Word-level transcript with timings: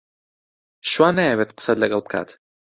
شوان 0.89 1.13
نایەوێت 1.19 1.51
قسەت 1.57 1.77
لەگەڵ 1.83 2.01
بکات. 2.05 2.29